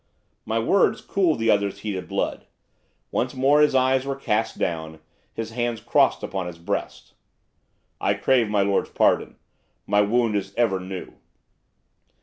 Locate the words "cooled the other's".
0.99-1.81